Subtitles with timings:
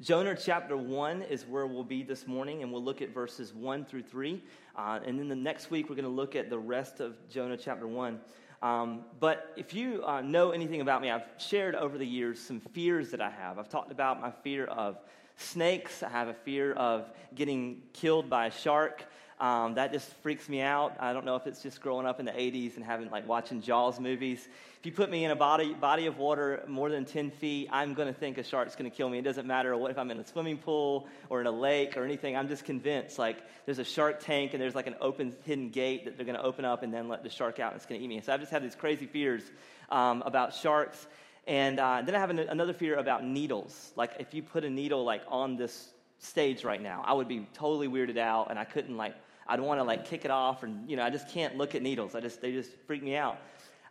[0.00, 3.84] Jonah chapter 1 is where we'll be this morning, and we'll look at verses 1
[3.84, 4.42] through 3.
[4.74, 7.58] Uh, and then the next week, we're going to look at the rest of Jonah
[7.58, 8.18] chapter 1.
[8.62, 12.60] Um, but if you uh, know anything about me, I've shared over the years some
[12.60, 13.58] fears that I have.
[13.58, 14.96] I've talked about my fear of
[15.36, 19.04] snakes, I have a fear of getting killed by a shark.
[19.40, 20.96] Um, that just freaks me out.
[21.00, 23.62] I don't know if it's just growing up in the 80s and having like watching
[23.62, 24.46] Jaws movies.
[24.78, 27.94] If you put me in a body, body of water more than 10 feet, I'm
[27.94, 29.18] going to think a shark's going to kill me.
[29.18, 32.04] It doesn't matter what if I'm in a swimming pool or in a lake or
[32.04, 32.36] anything.
[32.36, 36.04] I'm just convinced like there's a shark tank and there's like an open hidden gate
[36.04, 37.98] that they're going to open up and then let the shark out and it's going
[37.98, 38.20] to eat me.
[38.20, 39.42] So I've just had these crazy fears
[39.88, 41.06] um, about sharks.
[41.46, 43.92] And uh, then I have an, another fear about needles.
[43.96, 45.88] Like if you put a needle like on this
[46.18, 49.14] stage right now, I would be totally weirded out and I couldn't like
[49.50, 51.74] I don't want to like kick it off, and you know, I just can't look
[51.74, 52.14] at needles.
[52.14, 53.38] I just they just freak me out.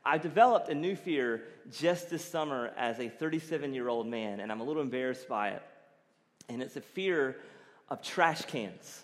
[0.05, 4.53] I developed a new fear just this summer as a 37 year old man, and
[4.53, 5.62] I'm a little embarrassed by it.
[6.48, 7.36] And it's a fear
[7.90, 9.03] of trash cans.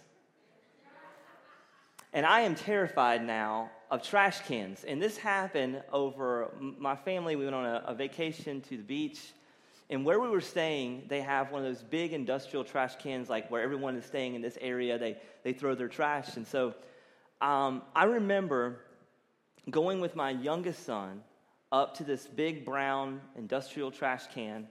[2.14, 4.86] And I am terrified now of trash cans.
[4.86, 7.36] And this happened over my family.
[7.36, 9.20] We went on a, a vacation to the beach
[9.90, 13.52] and where we were staying, they have one of those big industrial trash cans, like
[13.52, 16.38] where everyone is staying in this area, they, they throw their trash.
[16.38, 16.74] And so
[17.40, 18.80] um, I remember
[19.70, 21.22] going with my youngest son
[21.72, 24.68] up to this big brown industrial trash can.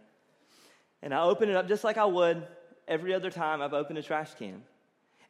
[1.00, 2.46] And I open it up just like I would
[2.88, 4.62] every other time I've opened a trash can.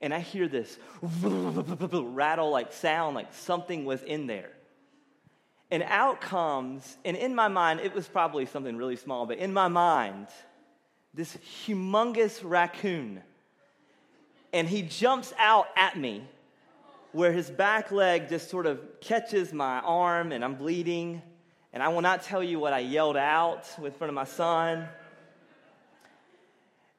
[0.00, 0.78] And I hear this
[1.22, 4.50] rattle like sound, like something was in there
[5.74, 9.52] and out comes, and in my mind, it was probably something really small, but in
[9.52, 10.28] my mind,
[11.12, 13.20] this humongous raccoon.
[14.52, 16.22] And he jumps out at me
[17.10, 21.20] where his back leg just sort of catches my arm and I'm bleeding.
[21.72, 24.86] And I will not tell you what I yelled out in front of my son.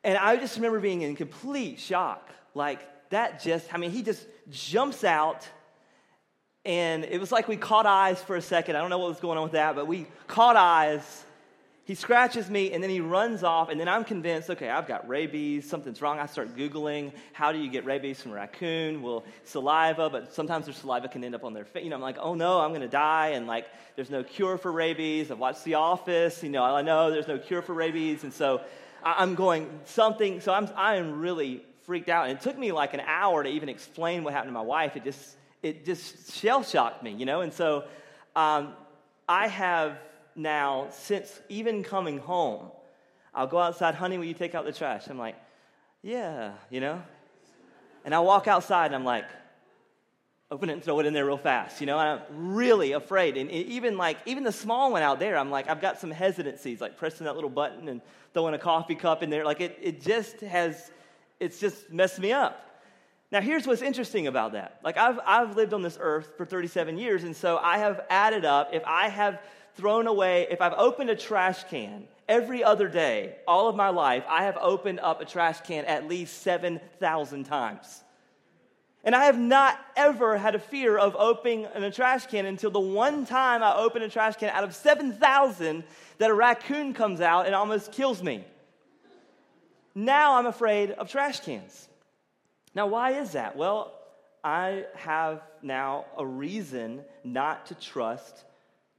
[0.04, 2.30] And I just remember being in complete shock.
[2.54, 5.48] Like, that just, I mean, he just jumps out
[6.66, 8.76] and it was like we caught eyes for a second.
[8.76, 11.24] I don't know what was going on with that, but we caught eyes.
[11.86, 15.08] He scratches me and then he runs off, and then I'm convinced, okay, I've got
[15.08, 16.18] rabies, something's wrong.
[16.18, 19.04] I start Googling, how do you get rabies from a raccoon?
[19.04, 21.84] Well, saliva, but sometimes their saliva can end up on their face.
[21.84, 24.72] You know, I'm like, oh no, I'm gonna die, and like, there's no cure for
[24.72, 25.30] rabies.
[25.30, 28.62] I've watched The Office, you know, I know there's no cure for rabies, and so
[29.04, 32.28] I'm going, something, so I'm, I am really freaked out.
[32.28, 34.96] And it took me like an hour to even explain what happened to my wife.
[34.96, 37.42] It just, it just shell shocked me, you know?
[37.42, 37.86] And so
[38.36, 38.74] um,
[39.28, 39.98] I have
[40.36, 42.68] now, since even coming home,
[43.34, 45.08] I'll go outside, honey, will you take out the trash?
[45.08, 45.36] I'm like,
[46.04, 47.02] yeah, you know?
[48.06, 49.26] And I walk outside and I'm like,
[50.52, 51.98] open it and throw it in there real fast, you know?
[51.98, 53.36] And I'm really afraid.
[53.36, 56.80] And even like, even the small one out there, I'm like, I've got some hesitancies,
[56.80, 58.02] like pressing that little button and
[58.36, 59.44] throwing a coffee cup in there.
[59.44, 60.92] Like, it, it just has,
[61.40, 62.62] it's just messed me up.
[63.36, 64.80] Now, here's what's interesting about that.
[64.82, 68.46] Like, I've, I've lived on this earth for 37 years, and so I have added
[68.46, 69.42] up, if I have
[69.76, 74.24] thrown away, if I've opened a trash can every other day, all of my life,
[74.30, 78.06] I have opened up a trash can at least 7,000 times.
[79.04, 82.80] And I have not ever had a fear of opening a trash can until the
[82.80, 85.84] one time I opened a trash can out of 7,000
[86.20, 88.46] that a raccoon comes out and almost kills me.
[89.94, 91.90] Now I'm afraid of trash cans.
[92.76, 93.56] Now, why is that?
[93.56, 93.94] Well,
[94.44, 98.44] I have now a reason not to trust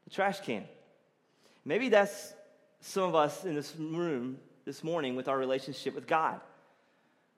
[0.04, 0.64] the trash can.
[1.64, 2.32] Maybe that's
[2.80, 6.40] some of us in this room this morning with our relationship with God.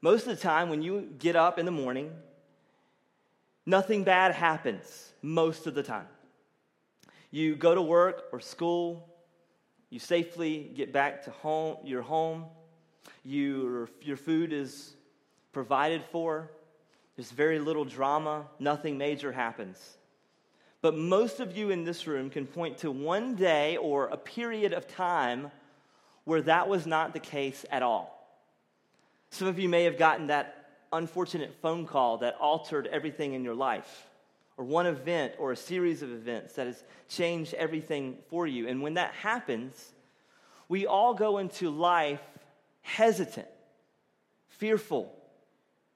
[0.00, 2.12] Most of the time, when you get up in the morning,
[3.66, 6.06] nothing bad happens most of the time.
[7.30, 9.08] You go to work or school,
[9.90, 12.44] you safely get back to home, your home,
[13.24, 14.94] you, your food is
[15.58, 16.48] provided for.
[17.16, 19.96] There's very little drama, nothing major happens.
[20.82, 24.72] But most of you in this room can point to one day or a period
[24.72, 25.50] of time
[26.22, 28.24] where that was not the case at all.
[29.30, 33.56] Some of you may have gotten that unfortunate phone call that altered everything in your
[33.56, 34.06] life,
[34.58, 38.68] or one event or a series of events that has changed everything for you.
[38.68, 39.92] And when that happens,
[40.68, 42.22] we all go into life
[42.82, 43.48] hesitant,
[44.50, 45.17] fearful,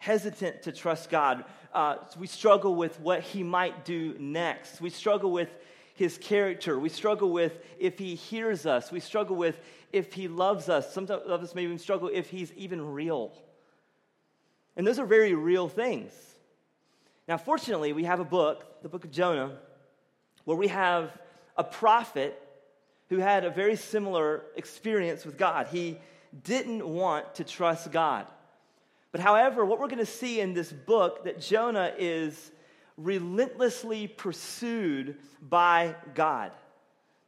[0.02, 1.44] hesitant to trust God.
[1.72, 4.81] Uh, we struggle with what He might do next.
[4.81, 5.49] We struggle with
[5.94, 6.76] His character.
[6.76, 8.90] We struggle with if He hears us.
[8.90, 9.60] We struggle with
[9.93, 10.93] if He loves us.
[10.93, 13.31] Some of us may even struggle if He's even real.
[14.76, 16.10] And those are very real things.
[17.28, 19.56] Now, fortunately, we have a book, the book of Jonah,
[20.44, 21.16] where we have
[21.56, 22.37] a prophet
[23.08, 25.69] who had a very similar experience with God.
[25.69, 26.00] He
[26.43, 28.26] didn't want to trust God.
[29.12, 32.50] But however, what we're going to see in this book that Jonah is
[32.97, 36.53] relentlessly pursued by God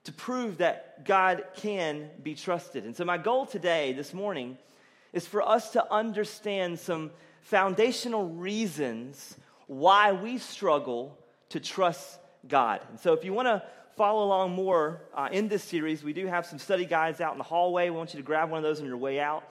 [0.04, 2.84] to prove that God can be trusted.
[2.84, 4.58] And so, my goal today, this morning,
[5.12, 7.10] is for us to understand some
[7.42, 9.36] foundational reasons
[9.66, 11.19] why we struggle
[11.50, 12.81] to trust God.
[12.90, 13.62] And so, if you want to
[13.96, 17.38] follow along more uh, in this series, we do have some study guides out in
[17.38, 17.88] the hallway.
[17.88, 19.44] We want you to grab one of those on your way out.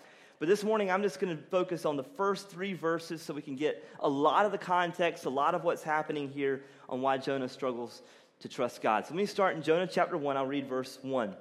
[0.44, 3.42] But this morning, I'm just going to focus on the first three verses so we
[3.42, 7.18] can get a lot of the context, a lot of what's happening here on why
[7.18, 8.02] Jonah struggles
[8.42, 9.06] to trust God.
[9.06, 10.36] So let me start in Jonah chapter 1.
[10.36, 11.34] I'll read verse 1.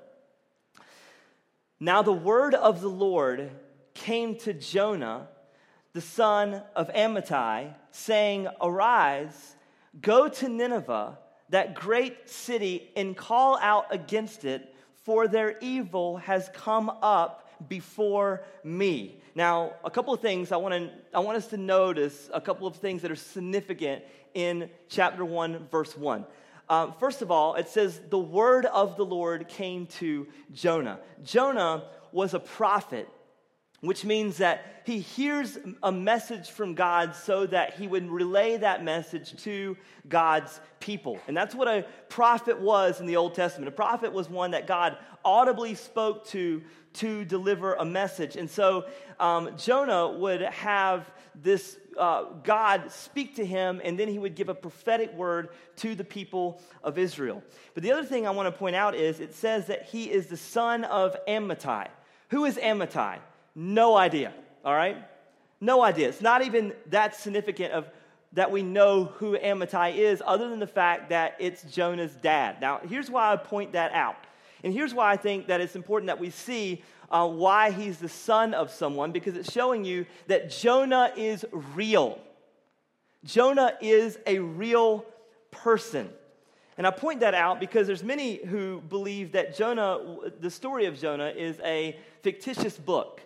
[1.81, 3.51] Now the word of the Lord
[3.93, 5.27] came to Jonah,
[5.95, 9.57] the son of Amittai, saying, Arise,
[10.01, 11.19] go to Nineveh,
[11.49, 18.45] that great city, and call out against it, for their evil has come up before
[18.65, 19.21] me.
[19.35, 22.67] Now, a couple of things I want, to, I want us to notice, a couple
[22.67, 24.05] of things that are significant
[24.35, 26.27] in chapter 1, verse 1.
[26.69, 31.01] Uh, first of all, it says, The word of the Lord came to Jonah.
[31.23, 33.09] Jonah was a prophet,
[33.83, 38.85] which means that he hears a message from God so that he would relay that
[38.85, 39.77] message to
[40.09, 41.19] God's people.
[41.27, 43.69] And that's what a prophet was in the Old Testament.
[43.69, 46.63] A prophet was one that God audibly spoke to
[46.95, 48.37] to deliver a message.
[48.37, 48.87] And so
[49.19, 54.49] um, Jonah would have this uh, God speak to him, and then he would give
[54.49, 57.43] a prophetic word to the people of Israel.
[57.75, 60.27] But the other thing I want to point out is it says that he is
[60.27, 61.89] the son of Amittai.
[62.31, 63.19] Who is Amittai?
[63.55, 64.33] No idea,
[64.65, 64.97] all right?
[65.61, 66.09] No idea.
[66.09, 67.89] It's not even that significant of
[68.33, 72.61] that we know who Amittai is, other than the fact that it's Jonah's dad.
[72.61, 74.17] Now, here's why I point that out.
[74.65, 78.09] And here's why I think that it's important that we see uh, why he's the
[78.09, 82.19] son of someone, because it's showing you that Jonah is real.
[83.25, 85.05] Jonah is a real
[85.51, 86.09] person.
[86.79, 89.99] And I point that out because there's many who believe that Jonah,
[90.41, 93.21] the story of Jonah, is a fictitious book.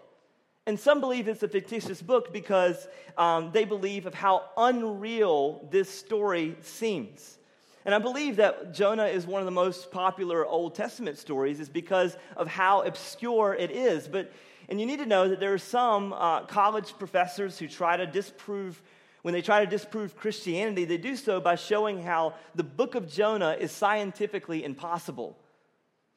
[0.66, 5.88] And some believe it's a fictitious book because um, they believe of how unreal this
[5.88, 7.38] story seems.
[7.84, 11.68] And I believe that Jonah is one of the most popular Old Testament stories is
[11.68, 14.08] because of how obscure it is.
[14.08, 14.32] But
[14.68, 18.06] and you need to know that there are some uh, college professors who try to
[18.06, 18.82] disprove
[19.22, 23.10] when they try to disprove Christianity, they do so by showing how the book of
[23.10, 25.36] Jonah is scientifically impossible.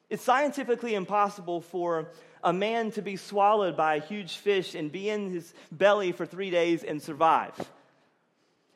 [0.08, 5.08] It's scientifically impossible for a man to be swallowed by a huge fish and be
[5.08, 7.54] in his belly for three days and survive.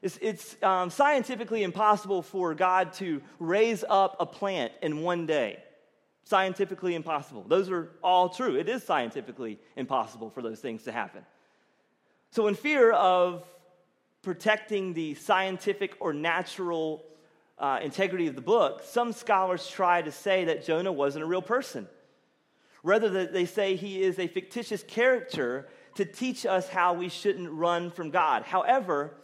[0.02, 5.62] It's, it's um, scientifically impossible for God to raise up a plant in one day.
[6.24, 7.44] Scientifically impossible.
[7.46, 8.56] Those are all true.
[8.56, 11.24] It is scientifically impossible for those things to happen.
[12.30, 13.44] So, in fear of
[14.22, 17.04] protecting the scientific or natural
[17.58, 21.42] uh, integrity of the book, some scholars try to say that Jonah wasn't a real
[21.42, 21.86] person.
[22.84, 27.50] Rather, that they say he is a fictitious character to teach us how we shouldn't
[27.50, 28.44] run from God.
[28.44, 29.14] However,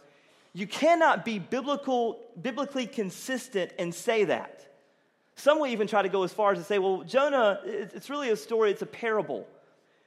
[0.53, 4.67] you cannot be biblical, biblically consistent and say that.
[5.35, 8.29] Some will even try to go as far as to say, well, Jonah, it's really
[8.31, 9.47] a story, it's a parable.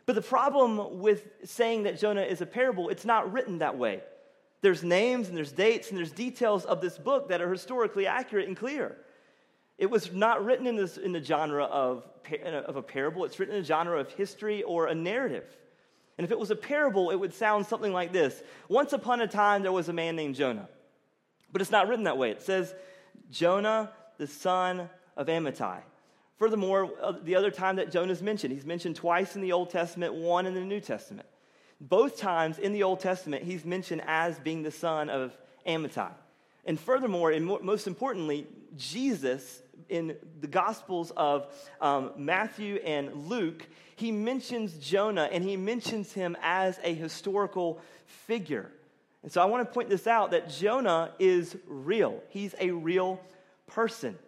[0.05, 4.03] But the problem with saying that Jonah is a parable, it's not written that way.
[4.61, 8.49] There's names and there's dates and there's details of this book that are historically accurate
[8.49, 8.96] and clear.
[9.76, 12.04] It was not written in, this, in the genre of,
[12.66, 15.44] of a parable, it's written in the genre of history or a narrative.
[16.16, 19.26] And if it was a parable, it would sound something like this Once upon a
[19.26, 20.69] time, there was a man named Jonah.
[21.52, 22.31] But it's not written that way.
[22.31, 22.74] It says,
[23.31, 25.81] Jonah, the son of Amittai.
[26.36, 29.70] Furthermore, uh, the other time that Jonah is mentioned, he's mentioned twice in the Old
[29.70, 31.28] Testament, one in the New Testament.
[31.81, 36.10] Both times in the Old Testament, he's mentioned as being the son of Amittai.
[36.64, 43.66] And furthermore, and most importantly, Jesus in the Gospels of um, Matthew and Luke,
[43.96, 48.70] he mentions Jonah and he mentions him as a historical figure.
[49.22, 52.22] And so I want to point this out that Jonah is real.
[52.28, 53.20] He's a real
[53.66, 54.19] person.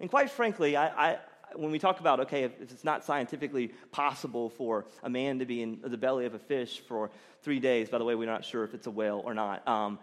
[0.00, 1.18] And quite frankly, I, I,
[1.54, 5.62] when we talk about, okay, if, it's not scientifically possible for a man to be
[5.62, 7.10] in the belly of a fish for
[7.42, 9.98] three days, by the way, we're not sure if it's a whale or not, um,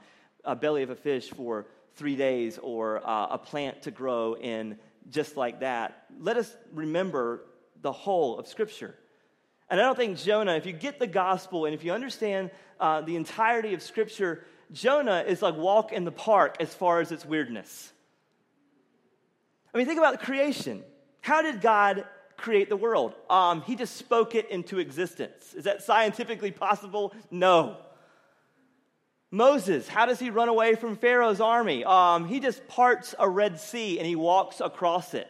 [0.46, 1.66] a belly of a fish for
[1.96, 4.78] three days or uh, a plant to grow in
[5.10, 7.46] just like that, let us remember
[7.82, 8.96] the whole of Scripture.
[9.70, 13.02] And I don't think Jonah, if you get the gospel and if you understand uh,
[13.02, 17.26] the entirety of Scripture, Jonah is like walk in the park as far as its
[17.26, 17.92] weirdness.
[19.74, 20.84] I mean, think about the creation.
[21.22, 22.06] How did God
[22.40, 23.14] create the world.
[23.30, 25.54] Um, he just spoke it into existence.
[25.54, 27.14] Is that scientifically possible?
[27.30, 27.78] No.
[29.32, 31.84] Moses, how does he run away from Pharaoh's army?
[31.84, 35.28] Um, he just parts a Red Sea and he walks across it.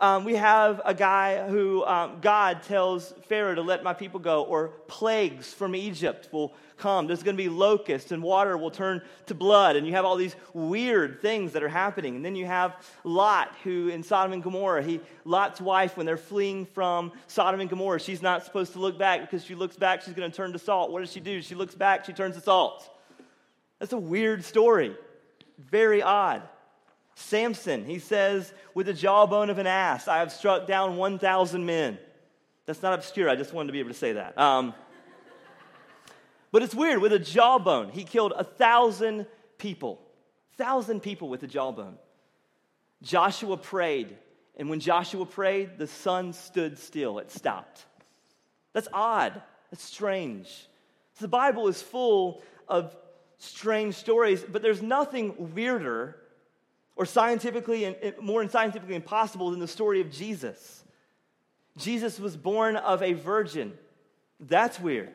[0.00, 4.44] Um, we have a guy who um, God tells Pharaoh to let my people go,
[4.44, 7.08] or plagues from Egypt will come.
[7.08, 9.74] There's going to be locusts, and water will turn to blood.
[9.74, 12.14] And you have all these weird things that are happening.
[12.14, 16.16] And then you have Lot, who in Sodom and Gomorrah, he, Lot's wife, when they're
[16.16, 20.02] fleeing from Sodom and Gomorrah, she's not supposed to look back because she looks back,
[20.02, 20.92] she's going to turn to salt.
[20.92, 21.42] What does she do?
[21.42, 22.88] She looks back, she turns to salt.
[23.80, 24.96] That's a weird story.
[25.58, 26.42] Very odd.
[27.18, 31.98] Samson, he says, with the jawbone of an ass, I have struck down 1,000 men.
[32.64, 33.28] That's not obscure.
[33.28, 34.38] I just wanted to be able to say that.
[34.38, 34.72] Um,
[36.52, 37.00] but it's weird.
[37.00, 39.26] With a jawbone, he killed a thousand
[39.58, 40.00] people.
[40.56, 41.98] Thousand people with a jawbone.
[43.02, 44.16] Joshua prayed,
[44.56, 47.18] and when Joshua prayed, the sun stood still.
[47.18, 47.84] It stopped.
[48.72, 49.42] That's odd.
[49.72, 50.46] That's strange.
[51.14, 52.94] So the Bible is full of
[53.38, 56.16] strange stories, but there's nothing weirder
[56.98, 60.82] or scientifically and more scientifically impossible than the story of Jesus.
[61.78, 63.72] Jesus was born of a virgin.
[64.40, 65.10] That's weird.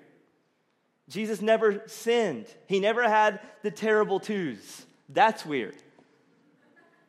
[1.09, 2.47] Jesus never sinned.
[2.67, 4.85] He never had the terrible twos.
[5.09, 5.75] That's weird.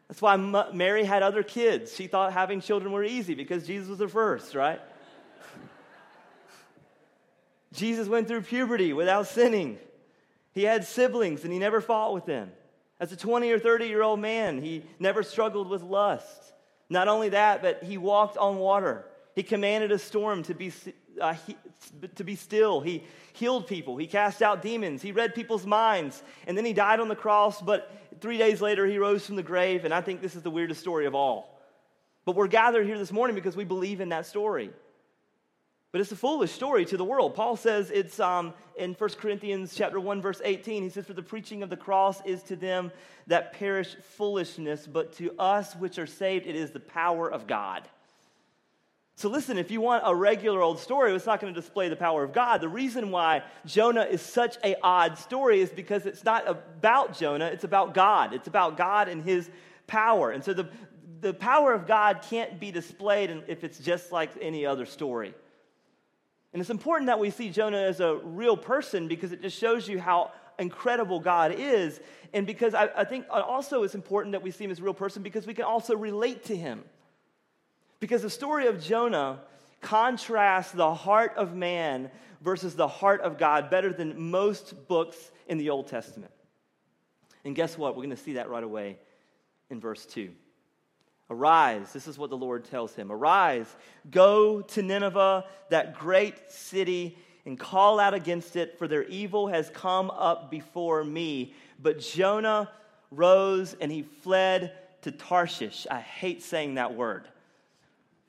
[0.09, 1.95] That's why Mary had other kids.
[1.95, 4.81] She thought having children were easy because Jesus was her first, right?
[7.73, 9.79] Jesus went through puberty without sinning.
[10.53, 12.51] He had siblings and he never fought with them.
[13.05, 16.55] As a 20 or 30 year old man, he never struggled with lust.
[16.89, 19.05] Not only that, but he walked on water.
[19.35, 20.73] He commanded a storm to be,
[21.21, 21.55] uh, he,
[22.15, 22.81] to be still.
[22.81, 23.99] He healed people.
[23.99, 25.03] He cast out demons.
[25.03, 26.23] He read people's minds.
[26.47, 27.93] And then he died on the cross, but
[28.23, 29.85] three days later, he rose from the grave.
[29.85, 31.61] And I think this is the weirdest story of all.
[32.25, 34.71] But we're gathered here this morning because we believe in that story.
[35.95, 37.37] But it's a foolish story to the world.
[37.37, 40.83] Paul says it's um, in 1 Corinthians chapter 1, verse 18.
[40.83, 42.91] He says, For the preaching of the cross is to them
[43.29, 47.89] that perish foolishness, but to us which are saved, it is the power of God.
[49.15, 51.95] So listen, if you want a regular old story, it's not going to display the
[51.95, 52.61] power of God.
[52.61, 57.47] The reason why Jonah is such a odd story is because it's not about Jonah,
[57.47, 58.35] it's about God.
[58.35, 59.49] It's about God and his
[59.87, 60.33] power.
[60.33, 60.69] And so the,
[61.21, 65.35] the power of God can't be displayed if it's just like any other story.
[66.55, 69.89] And it's important that we see Jonah as a real person because it just shows
[69.89, 72.01] you how incredible God is.
[72.33, 74.95] And because I, I, think also it's important that we see him as a real
[74.95, 76.85] person because we can also relate to him.
[77.99, 79.41] Because the story of Jonah
[79.81, 82.09] contrasts the heart of man
[82.41, 86.31] versus the heart of God better than most books in the Old Testament.
[87.45, 87.97] And guess what?
[87.97, 88.99] We're going to see that right away
[89.71, 90.31] in verse 2.
[91.31, 93.11] Arise, this is what the Lord tells him.
[93.11, 93.75] Arise,
[94.11, 97.17] go to Nineveh, that great city,
[97.47, 101.55] and call out against it, for their evil has come up before me.
[101.83, 102.71] But Jonah
[103.11, 105.87] rose and he fled to Tarshish.
[105.91, 107.29] I hate saying that word.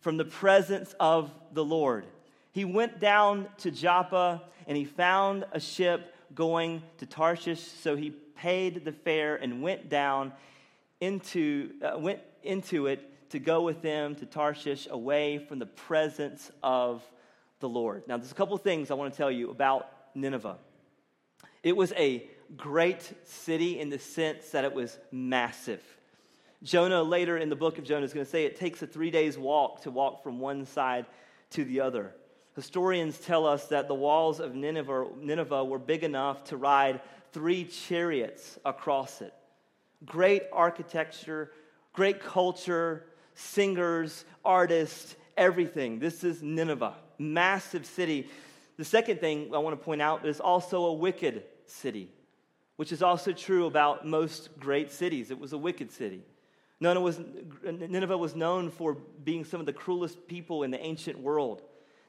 [0.01, 2.05] From the presence of the Lord.
[2.51, 8.11] He went down to Joppa and he found a ship going to Tarshish, so he
[8.35, 10.33] paid the fare and went down
[11.01, 16.51] into uh, went into it to go with them to Tarshish away from the presence
[16.63, 17.03] of
[17.59, 18.03] the Lord.
[18.07, 20.57] Now, there's a couple things I want to tell you about Nineveh.
[21.63, 25.81] It was a great city in the sense that it was massive.
[26.63, 29.11] Jonah, later in the book of Jonah, is going to say it takes a three
[29.11, 31.05] days walk to walk from one side
[31.51, 32.13] to the other.
[32.55, 37.01] Historians tell us that the walls of Nineveh, Nineveh were big enough to ride
[37.33, 39.33] three chariots across it.
[40.05, 41.51] Great architecture,
[41.95, 45.97] great culture, singers, artists, everything.
[45.99, 48.29] This is Nineveh, massive city.
[48.77, 52.09] The second thing I want to point out is also a wicked city,
[52.75, 55.31] which is also true about most great cities.
[55.31, 56.21] It was a wicked city.
[56.81, 57.21] Nineveh was,
[57.63, 61.61] Nineveh was known for being some of the cruelest people in the ancient world.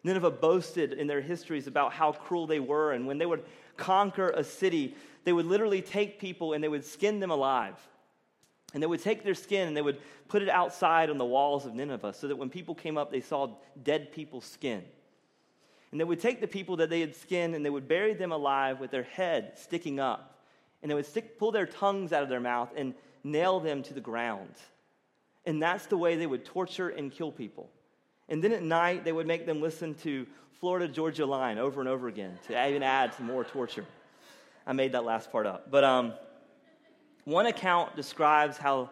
[0.02, 3.45] Nineveh boasted in their histories about how cruel they were, and when they would
[3.76, 7.76] conquer a city, they would literally take people and they would skin them alive.
[8.75, 11.67] And they would take their skin and they would put it outside on the walls
[11.67, 14.83] of Nineveh so that when people came up, they saw dead people's skin.
[15.93, 18.33] And they would take the people that they had skinned and they would bury them
[18.33, 20.41] alive with their head sticking up.
[20.83, 22.93] And they would stick, pull their tongues out of their mouth and
[23.25, 24.55] nail them to the ground.
[25.47, 27.71] And that's the way they would torture and kill people.
[28.29, 30.27] And then at night, they would make them listen to
[30.59, 33.87] Florida Georgia Line over and over again to even add some more torture.
[34.67, 35.71] I made that last part up.
[35.71, 36.15] But um,
[37.26, 38.90] one account describes how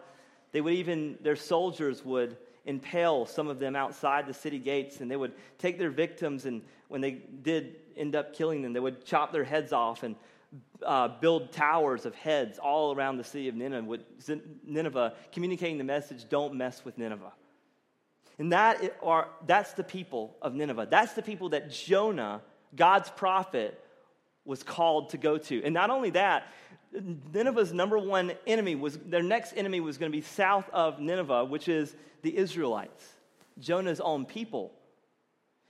[0.51, 5.09] they would even, their soldiers would impale some of them outside the city gates, and
[5.09, 9.05] they would take their victims, and when they did end up killing them, they would
[9.05, 10.15] chop their heads off and
[10.85, 14.01] uh, build towers of heads all around the city of Nineveh, with
[14.65, 17.31] Nineveh communicating the message don't mess with Nineveh.
[18.37, 20.87] And that are, that's the people of Nineveh.
[20.89, 22.41] That's the people that Jonah,
[22.75, 23.81] God's prophet,
[24.43, 25.63] was called to go to.
[25.63, 26.47] And not only that,
[27.33, 31.45] Nineveh's number one enemy was their next enemy was going to be south of Nineveh,
[31.45, 33.05] which is the Israelites,
[33.59, 34.71] Jonah's own people.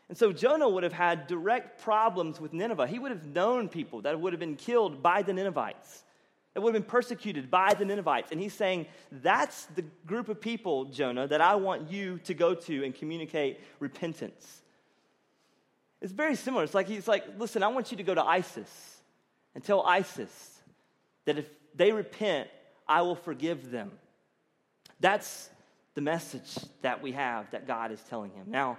[0.08, 2.88] And so Jonah would have had direct problems with Nineveh.
[2.88, 6.03] He would have known people that would have been killed by the Ninevites,
[6.53, 8.32] that would have been persecuted by the Ninevites.
[8.32, 12.53] And he's saying, That's the group of people, Jonah, that I want you to go
[12.53, 14.62] to and communicate repentance.
[16.01, 16.63] It's very similar.
[16.63, 19.01] It's like he's like, Listen, I want you to go to ISIS
[19.55, 20.55] and tell ISIS
[21.25, 22.48] that if they repent,
[22.88, 23.91] I will forgive them.
[25.00, 25.50] That's
[25.94, 28.46] the message that we have that God is telling him.
[28.48, 28.77] Now,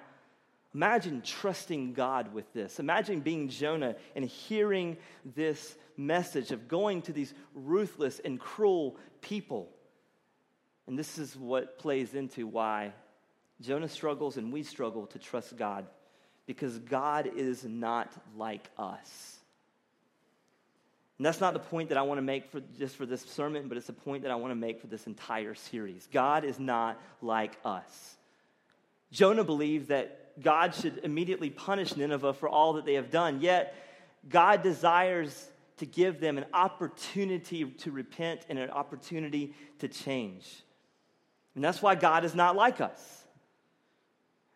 [0.77, 2.79] Imagine trusting God with this.
[2.79, 9.71] Imagine being Jonah and hearing this message of going to these ruthless and cruel people.
[10.87, 12.93] And this is what plays into why
[13.59, 15.87] Jonah struggles and we struggle to trust God
[16.45, 19.36] because God is not like us.
[21.19, 23.69] And that's not the point that I want to make for just for this sermon,
[23.69, 26.09] but it's the point that I want to make for this entire series.
[26.13, 28.17] God is not like us.
[29.11, 33.41] Jonah believed that God should immediately punish Nineveh for all that they have done.
[33.41, 33.75] Yet,
[34.29, 40.63] God desires to give them an opportunity to repent and an opportunity to change.
[41.55, 43.25] And that's why God is not like us.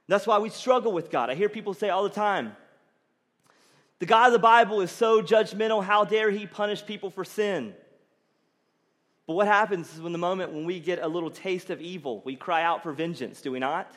[0.09, 1.31] That's why we struggle with God.
[1.31, 2.57] I hear people say all the time,
[4.01, 7.75] the God of the Bible is so judgmental, how dare he punish people for sin?
[9.27, 12.21] But what happens is when the moment when we get a little taste of evil,
[12.25, 13.93] we cry out for vengeance, do we not?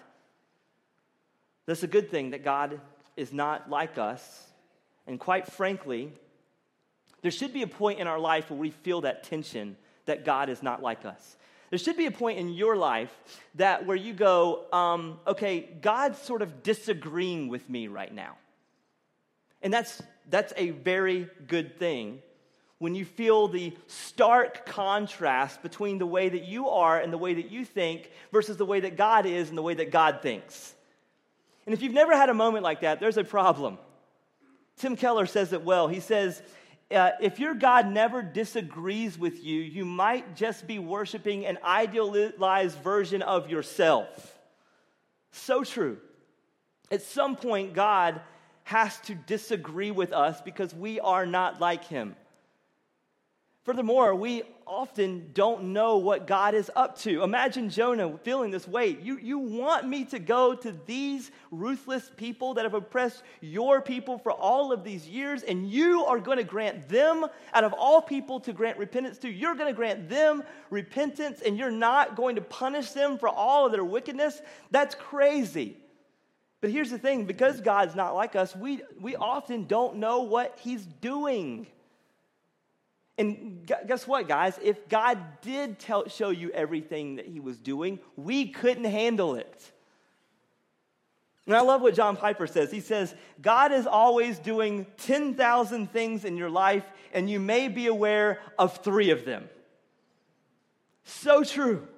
[1.66, 2.80] That's a good thing that God
[3.16, 4.48] is not like us.
[5.08, 6.12] And quite frankly,
[7.22, 10.50] there should be a point in our life where we feel that tension that God
[10.50, 11.38] is not like us.
[11.70, 13.12] There should be a point in your life
[13.56, 18.36] that where you go, um, okay, God's sort of disagreeing with me right now.
[19.64, 22.22] And that's, that's a very good thing
[22.80, 27.34] when you feel the stark contrast between the way that you are and the way
[27.34, 30.76] that you think versus the way that God is and the way that God thinks.
[31.66, 33.78] And if you've never had a moment like that, there's a problem.
[34.76, 35.88] Tim Keller says it well.
[35.88, 36.42] He says,
[36.92, 42.78] uh, if your God never disagrees with you, you might just be worshiping an idealized
[42.80, 44.38] version of yourself.
[45.32, 46.00] So true.
[46.92, 48.20] At some point, God
[48.64, 52.16] has to disagree with us because we are not like him.
[53.64, 57.24] Furthermore, we often don't know what God is up to.
[57.24, 59.00] Imagine Jonah feeling this weight.
[59.00, 64.18] You, you want me to go to these ruthless people that have oppressed your people
[64.18, 68.02] for all of these years, and you are going to grant them, out of all
[68.02, 69.30] people, to grant repentance to.
[69.30, 73.66] You're going to grant them repentance, and you're not going to punish them for all
[73.66, 74.42] of their wickedness?
[74.72, 75.78] That's crazy.
[76.64, 80.58] But here's the thing because God's not like us, we, we often don't know what
[80.62, 81.68] He's doing.
[83.18, 84.58] And guess what, guys?
[84.64, 89.72] If God did tell, show you everything that he was doing, we couldn't handle it.
[91.48, 92.72] And I love what John Piper says.
[92.72, 97.88] He says, God is always doing 10,000 things in your life, and you may be
[97.88, 99.50] aware of three of them.
[101.04, 101.90] So true.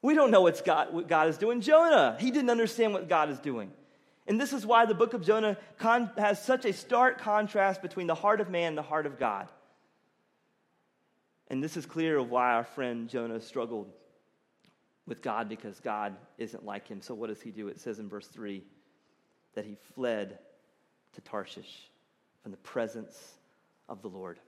[0.00, 1.60] We don't know what's God, what God is doing.
[1.60, 3.72] Jonah, he didn't understand what God is doing.
[4.30, 8.06] And this is why the book of Jonah con- has such a stark contrast between
[8.06, 9.48] the heart of man and the heart of God.
[11.48, 13.90] And this is clear of why our friend Jonah struggled
[15.04, 17.00] with God because God isn't like him.
[17.02, 17.66] So, what does he do?
[17.66, 18.62] It says in verse 3
[19.56, 20.38] that he fled
[21.14, 21.90] to Tarshish
[22.44, 23.34] from the presence
[23.88, 24.38] of the Lord.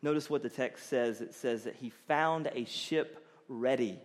[0.00, 4.00] Notice what the text says it says that he found a ship ready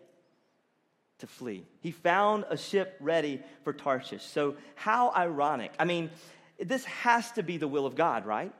[1.19, 1.65] to flee.
[1.79, 4.23] He found a ship ready for Tarshish.
[4.23, 5.71] So, how ironic.
[5.79, 6.09] I mean,
[6.59, 8.53] this has to be the will of God, right?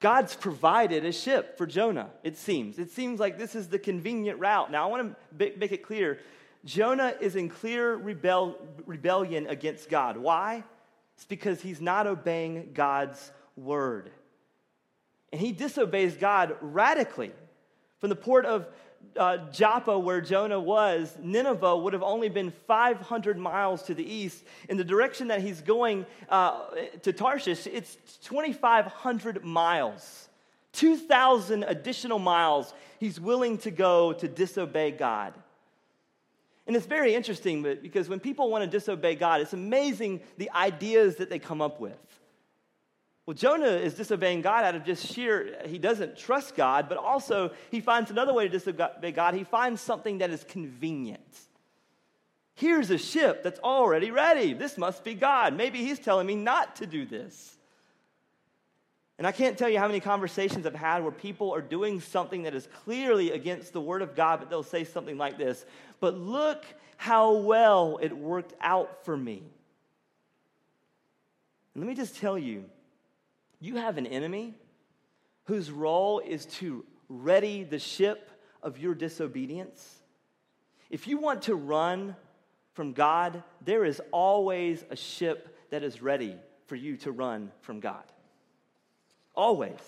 [0.00, 2.78] God's provided a ship for Jonah, it seems.
[2.78, 4.70] It seems like this is the convenient route.
[4.70, 6.18] Now, I want to make it clear
[6.64, 10.16] Jonah is in clear rebel- rebellion against God.
[10.16, 10.64] Why?
[11.14, 14.10] It's because he's not obeying God's word.
[15.32, 17.32] And he disobeys God radically.
[17.98, 18.66] From the port of
[19.16, 24.44] uh, Joppa, where Jonah was, Nineveh would have only been 500 miles to the east.
[24.68, 26.66] In the direction that he's going uh,
[27.02, 30.28] to Tarshish, it's 2,500 miles.
[30.72, 35.34] 2,000 additional miles he's willing to go to disobey God.
[36.66, 41.16] And it's very interesting because when people want to disobey God, it's amazing the ideas
[41.16, 41.98] that they come up with.
[43.26, 47.52] Well, Jonah is disobeying God out of just sheer, he doesn't trust God, but also
[47.70, 49.34] he finds another way to disobey God.
[49.34, 51.20] He finds something that is convenient.
[52.54, 54.52] Here's a ship that's already ready.
[54.52, 55.56] This must be God.
[55.56, 57.56] Maybe he's telling me not to do this.
[59.16, 62.42] And I can't tell you how many conversations I've had where people are doing something
[62.42, 65.64] that is clearly against the Word of God, but they'll say something like this
[65.98, 66.64] But look
[66.96, 69.42] how well it worked out for me.
[71.74, 72.64] And let me just tell you
[73.64, 74.54] you have an enemy
[75.44, 78.30] whose role is to ready the ship
[78.62, 80.02] of your disobedience.
[80.90, 82.16] If you want to run
[82.74, 87.80] from God, there is always a ship that is ready for you to run from
[87.80, 88.04] God.
[89.34, 89.80] Always.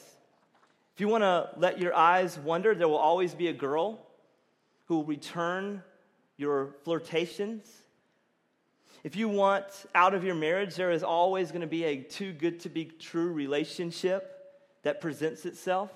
[0.94, 4.00] If you want to let your eyes wander, there will always be a girl
[4.86, 5.82] who will return
[6.36, 7.70] your flirtations.
[9.06, 12.32] If you want out of your marriage, there is always going to be a too
[12.32, 14.36] good to be true relationship
[14.82, 15.92] that presents itself.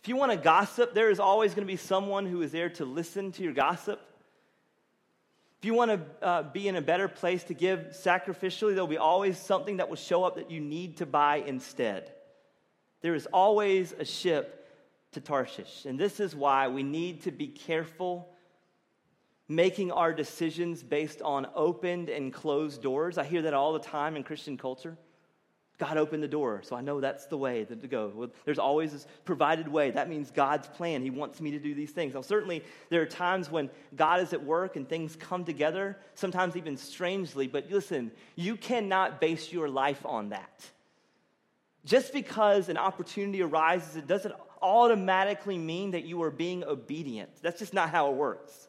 [0.00, 2.70] If you want to gossip, there is always going to be someone who is there
[2.70, 4.00] to listen to your gossip.
[5.60, 8.98] If you want to uh, be in a better place to give sacrificially, there'll be
[8.98, 12.10] always something that will show up that you need to buy instead.
[13.02, 14.68] There is always a ship
[15.12, 15.84] to Tarshish.
[15.84, 18.31] And this is why we need to be careful
[19.54, 23.18] making our decisions based on opened and closed doors.
[23.18, 24.96] I hear that all the time in Christian culture.
[25.78, 28.30] God opened the door, so I know that's the way to go.
[28.44, 29.90] There's always this provided way.
[29.90, 31.02] That means God's plan.
[31.02, 32.14] He wants me to do these things.
[32.14, 36.56] Now, certainly, there are times when God is at work and things come together, sometimes
[36.56, 40.64] even strangely, but listen, you cannot base your life on that.
[41.84, 47.30] Just because an opportunity arises, it doesn't automatically mean that you are being obedient.
[47.42, 48.68] That's just not how it works.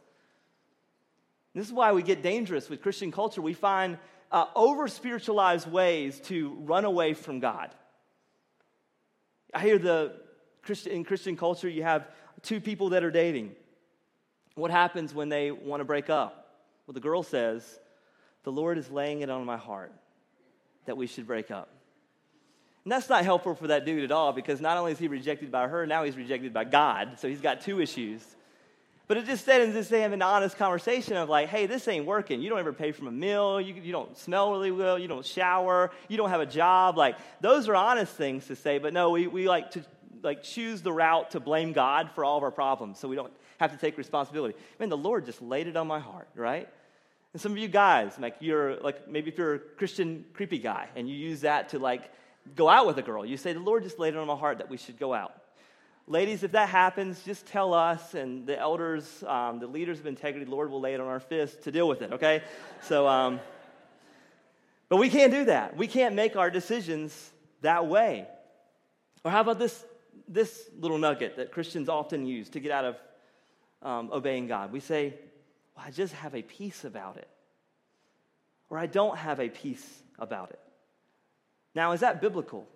[1.54, 3.42] This is why we get dangerous with Christian culture.
[3.42, 3.98] We find
[4.32, 7.70] uh, over spiritualized ways to run away from God.
[9.54, 10.14] I hear the
[10.86, 12.08] in Christian culture, you have
[12.42, 13.52] two people that are dating.
[14.56, 16.58] What happens when they want to break up?
[16.88, 17.80] Well, the girl says,
[18.44, 19.92] The Lord is laying it on my heart
[20.86, 21.70] that we should break up.
[22.84, 25.52] And that's not helpful for that dude at all because not only is he rejected
[25.52, 27.18] by her, now he's rejected by God.
[27.18, 28.24] So he's got two issues.
[29.08, 32.06] But it just said in this having an honest conversation of like, hey, this ain't
[32.06, 32.42] working.
[32.42, 33.60] You don't ever pay for a meal.
[33.60, 34.98] You, you don't smell really well.
[34.98, 35.92] You don't shower.
[36.08, 36.98] You don't have a job.
[36.98, 38.78] Like, those are honest things to say.
[38.78, 39.84] But no, we, we like to
[40.22, 43.34] like choose the route to blame God for all of our problems so we don't
[43.60, 44.58] have to take responsibility.
[44.80, 46.70] Man, the Lord just laid it on my heart, right?
[47.34, 50.88] And some of you guys, like you're like maybe if you're a Christian creepy guy
[50.96, 52.10] and you use that to like
[52.56, 53.26] go out with a girl.
[53.26, 55.34] You say, The Lord just laid it on my heart that we should go out.
[56.06, 60.46] Ladies, if that happens, just tell us and the elders, um, the leaders of integrity,
[60.46, 62.44] Lord will lay it on our fist to deal with it, okay?
[62.82, 63.40] So, um,
[64.90, 65.78] but we can't do that.
[65.78, 68.28] We can't make our decisions that way.
[69.24, 69.86] Or how about this,
[70.28, 72.98] this little nugget that Christians often use to get out of
[73.82, 74.74] um, obeying God?
[74.74, 75.14] We say,
[75.76, 77.30] well, I just have a peace about it.
[78.70, 80.60] Or I don't have a peace about it.
[81.74, 82.68] Now, is that biblical?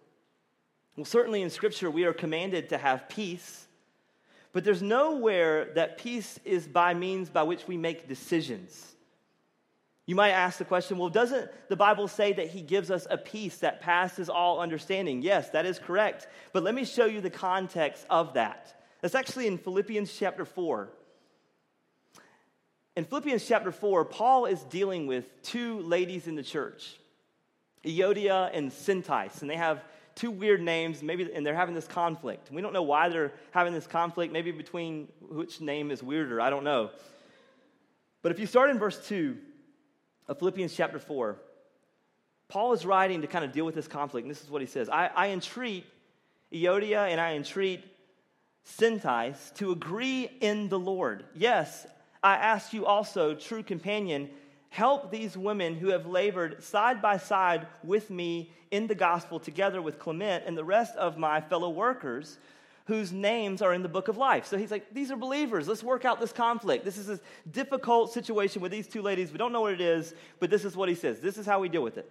[0.98, 3.68] Well, certainly in Scripture, we are commanded to have peace,
[4.52, 8.96] but there's nowhere that peace is by means by which we make decisions.
[10.08, 13.18] You might ask the question well, doesn't the Bible say that He gives us a
[13.18, 15.22] peace that passes all understanding?
[15.22, 16.28] Yes, that is correct.
[16.52, 18.82] But let me show you the context of that.
[19.02, 20.90] That's actually in Philippians chapter 4.
[22.96, 26.96] In Philippians chapter 4, Paul is dealing with two ladies in the church.
[27.86, 29.84] Euodia and Syntyche, and they have
[30.18, 32.52] two weird names, maybe, and they're having this conflict.
[32.52, 36.50] We don't know why they're having this conflict, maybe between which name is weirder, I
[36.50, 36.90] don't know.
[38.24, 39.38] But if you start in verse 2
[40.28, 41.38] of Philippians chapter 4,
[42.50, 44.68] Paul is writing to kind of deal with this conflict, and this is what he
[44.68, 45.86] says I, I entreat
[46.52, 47.84] Euodia and I entreat
[48.66, 51.26] Syntyche to agree in the Lord.
[51.36, 51.86] Yes,
[52.24, 54.30] I ask you also, true companion,
[54.70, 59.82] Help these women who have labored side by side with me in the gospel, together
[59.82, 62.38] with Clement and the rest of my fellow workers
[62.88, 64.46] whose names are in the book of life.
[64.46, 65.68] So he's like, These are believers.
[65.68, 66.86] Let's work out this conflict.
[66.86, 67.20] This is a
[67.52, 69.32] difficult situation with these two ladies.
[69.32, 71.20] We don't know what it is, but this is what he says.
[71.20, 72.10] This is how we deal with it.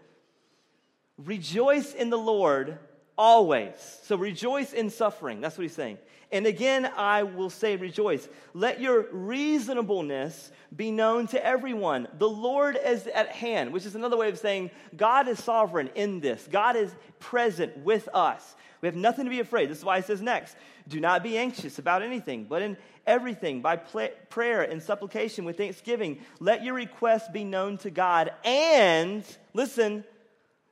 [1.19, 2.79] Rejoice in the Lord.
[3.17, 3.75] Always.
[4.03, 5.41] So rejoice in suffering.
[5.41, 5.99] That's what he's saying.
[6.33, 8.29] And again, I will say, rejoice.
[8.53, 12.09] Let your reasonableness be known to everyone.
[12.19, 16.21] The Lord is at hand, which is another way of saying God is sovereign in
[16.21, 16.49] this.
[16.51, 18.57] God is present with us.
[18.81, 19.71] We have nothing to be afraid.
[19.71, 20.57] This is why he says next
[20.89, 22.77] do not be anxious about anything, but in
[23.07, 28.33] everything, by prayer and supplication with thanksgiving, let your requests be known to God.
[28.45, 30.05] And, listen,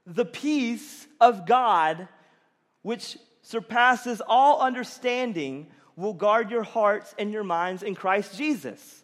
[0.07, 2.09] the peace of God,
[2.85, 5.67] which surpasses all understanding,
[5.97, 9.03] will guard your hearts and your minds in Christ Jesus.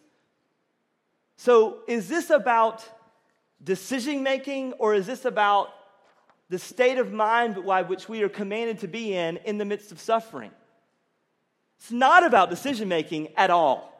[1.35, 2.87] So, is this about
[3.63, 5.69] decision making or is this about
[6.49, 9.91] the state of mind by which we are commanded to be in in the midst
[9.91, 10.51] of suffering?
[11.79, 13.90] It's not about decision making at all.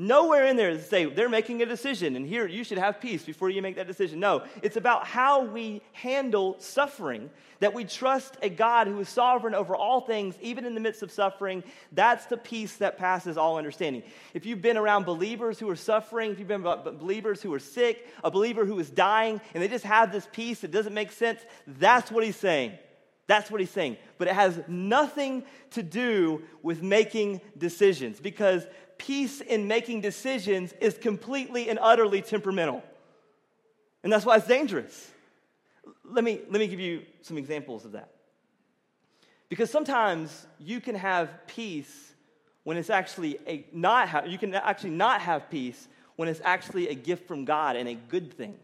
[0.00, 3.24] Nowhere in there to say they're making a decision and here you should have peace
[3.24, 4.20] before you make that decision.
[4.20, 9.56] No, it's about how we handle suffering, that we trust a God who is sovereign
[9.56, 11.64] over all things, even in the midst of suffering.
[11.90, 14.04] That's the peace that passes all understanding.
[14.34, 17.58] If you've been around believers who are suffering, if you've been about believers who are
[17.58, 21.10] sick, a believer who is dying, and they just have this peace that doesn't make
[21.10, 22.78] sense, that's what he's saying.
[23.26, 23.98] That's what he's saying.
[24.16, 28.66] But it has nothing to do with making decisions because
[28.98, 32.82] peace in making decisions is completely and utterly temperamental.
[34.02, 35.10] And that's why it's dangerous.
[36.04, 38.10] Let me, let me give you some examples of that.
[39.48, 42.12] Because sometimes you can have peace
[42.64, 46.88] when it's actually a not have, you can actually not have peace when it's actually
[46.88, 48.56] a gift from God and a good thing.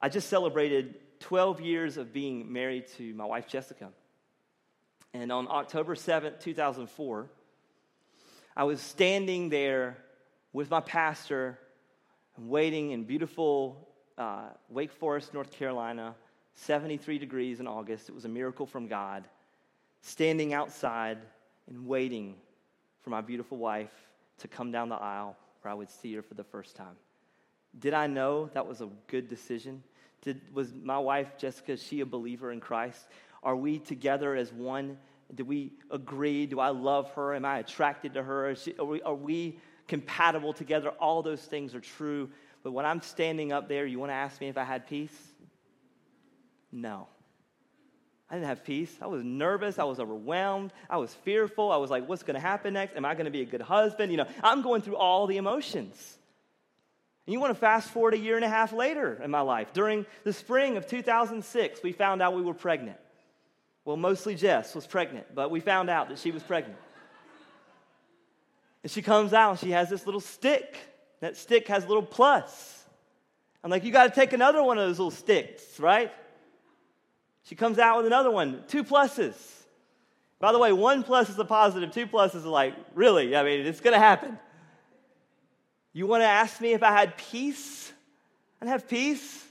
[0.00, 3.90] I just celebrated 12 years of being married to my wife Jessica.
[5.14, 7.28] And on October 7th, 2004,
[8.54, 9.96] I was standing there
[10.52, 11.58] with my pastor
[12.36, 13.88] and waiting in beautiful
[14.18, 16.14] uh, Wake Forest, North Carolina,
[16.54, 18.10] 73 degrees in August.
[18.10, 19.24] It was a miracle from God.
[20.02, 21.18] Standing outside
[21.66, 22.34] and waiting
[23.02, 23.92] for my beautiful wife
[24.38, 26.96] to come down the aisle where I would see her for the first time.
[27.78, 29.82] Did I know that was a good decision?
[30.20, 33.06] Did, was my wife, Jessica, she a believer in Christ?
[33.42, 34.98] Are we together as one
[35.34, 36.46] do we agree?
[36.46, 37.34] Do I love her?
[37.34, 38.54] Am I attracted to her?
[38.54, 40.90] She, are, we, are we compatible together?
[40.90, 42.30] All those things are true.
[42.62, 45.16] But when I'm standing up there, you want to ask me if I had peace?
[46.70, 47.08] No.
[48.30, 48.94] I didn't have peace.
[49.02, 49.78] I was nervous.
[49.78, 50.72] I was overwhelmed.
[50.88, 51.70] I was fearful.
[51.70, 52.96] I was like, what's going to happen next?
[52.96, 54.10] Am I going to be a good husband?
[54.10, 56.18] You know, I'm going through all the emotions.
[57.26, 59.72] And you want to fast forward a year and a half later in my life.
[59.72, 62.98] During the spring of 2006, we found out we were pregnant.
[63.84, 66.78] Well, mostly Jess was pregnant, but we found out that she was pregnant.
[68.82, 70.76] And she comes out and she has this little stick.
[71.20, 72.84] That stick has a little plus.
[73.62, 76.12] I'm like, you got to take another one of those little sticks, right?
[77.44, 79.34] She comes out with another one, two pluses.
[80.40, 83.36] By the way, one plus is a positive, two pluses are like, really?
[83.36, 84.38] I mean, it's going to happen.
[85.92, 87.92] You want to ask me if I had peace?
[88.60, 89.42] I have peace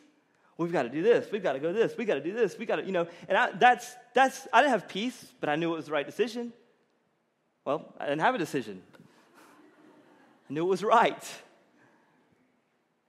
[0.61, 2.57] we've got to do this, we've got to go this, We've got to do this,
[2.57, 5.55] We've got to, you know, and I, that's, that's, I didn't have peace, but I
[5.55, 6.53] knew it was the right decision.
[7.65, 8.81] Well, I didn't have a decision.
[10.49, 11.41] I knew it was right.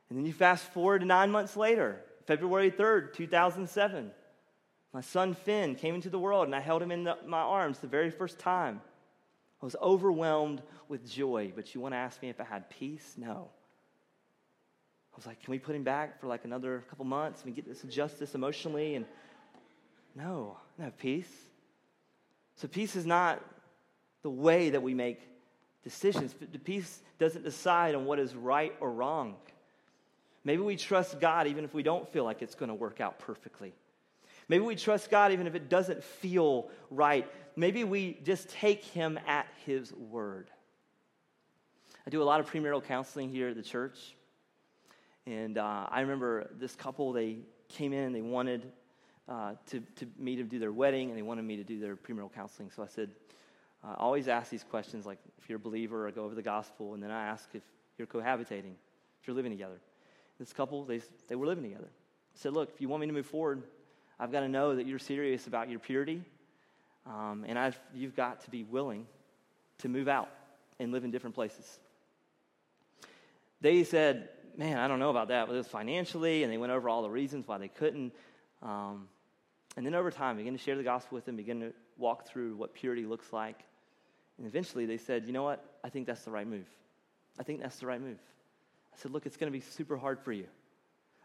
[0.09, 4.11] And then you fast forward to nine months later, February 3rd, 2007.
[4.93, 7.79] My son Finn came into the world and I held him in the, my arms
[7.79, 8.81] the very first time.
[9.63, 13.15] I was overwhelmed with joy, but you want to ask me if I had peace?
[13.17, 13.49] No.
[15.13, 17.67] I was like, can we put him back for like another couple months and get
[17.67, 18.97] this justice emotionally?
[18.97, 19.07] And
[20.15, 21.31] no, I have peace.
[22.57, 23.43] So peace is not
[24.23, 25.21] the way that we make
[25.83, 26.35] decisions.
[26.53, 29.37] The peace doesn't decide on what is right or wrong.
[30.45, 33.19] Maybe we trust God even if we don't feel like it's going to work out
[33.19, 33.73] perfectly.
[34.49, 37.31] Maybe we trust God even if it doesn't feel right.
[37.57, 40.51] Maybe we just take Him at His word.
[42.07, 44.17] I do a lot of premarital counseling here at the church.
[45.27, 48.71] And uh, I remember this couple, they came in they wanted
[49.29, 51.97] uh, to, to me to do their wedding and they wanted me to do their
[51.97, 52.71] premarital counseling.
[52.75, 53.11] So I said,
[53.85, 56.43] uh, I always ask these questions like if you're a believer, I go over the
[56.43, 57.63] gospel, and then I ask if
[57.99, 58.75] you're cohabitating,
[59.21, 59.81] if you're living together.
[60.39, 61.89] This couple, they, they were living together.
[61.89, 63.63] I said, Look, if you want me to move forward,
[64.19, 66.23] I've got to know that you're serious about your purity,
[67.07, 69.07] um, and I've, you've got to be willing
[69.79, 70.31] to move out
[70.79, 71.79] and live in different places.
[73.61, 76.73] They said, man, I don't know about that, but it was financially, and they went
[76.73, 78.13] over all the reasons why they couldn't.
[78.63, 79.09] Um,
[79.77, 82.57] and then over time, begin to share the gospel with them, begin to walk through
[82.57, 83.65] what purity looks like.
[84.39, 85.65] And eventually they said, you know what?
[85.83, 86.67] I think that's the right move.
[87.39, 88.19] I think that's the right move.
[88.93, 90.47] I said, look, it's going to be super hard for you.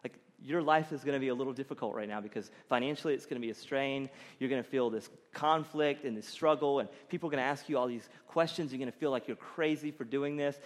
[0.04, 3.26] Like, your life is going to be a little difficult right now because financially it's
[3.26, 4.10] going to be a strain.
[4.39, 7.67] You're going to feel this conflict and this struggle, and people are going to ask
[7.67, 8.71] you all these questions.
[8.71, 10.58] You're going to feel like you're crazy for doing this.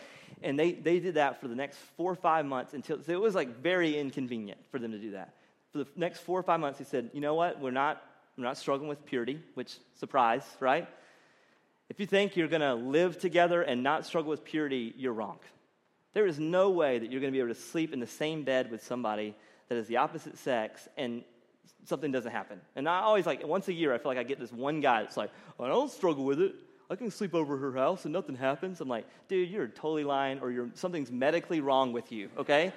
[0.44, 3.22] And they, they did that for the next four or five months until so it
[3.22, 5.34] was like very inconvenient for them to do that.
[5.72, 7.60] For the next four or five months, he said, You know what?
[7.60, 8.02] We're not,
[8.38, 10.88] we're not struggling with purity, which, surprise, right?
[11.90, 15.40] If you think you're going to live together and not struggle with purity, you're wrong.
[16.14, 18.44] There is no way that you're going to be able to sleep in the same
[18.44, 19.36] bed with somebody
[19.70, 21.24] that is the opposite sex and
[21.86, 22.62] something doesn't happen.
[22.76, 25.04] And I always like, once a year, I feel like I get this one guy
[25.04, 26.56] that's like, oh, I don't struggle with it.
[26.90, 28.82] I can sleep over her house and nothing happens.
[28.82, 32.74] I'm like, dude, you're totally lying or you're, something's medically wrong with you, okay?